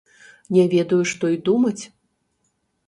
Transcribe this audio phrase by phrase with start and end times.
[0.57, 1.79] Не ведаю, што і думаць.